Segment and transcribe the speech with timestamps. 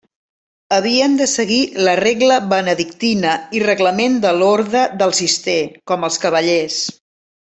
[0.75, 5.59] Havien de seguir la regla benedictina i reglament de l'Orde del Cister,
[5.93, 6.81] com els cavallers.